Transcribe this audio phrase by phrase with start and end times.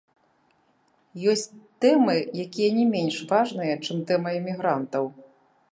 [1.33, 1.51] Ёсць
[1.85, 2.15] тэмы,
[2.45, 5.05] якія не менш важныя, чым тэма імігрантаў.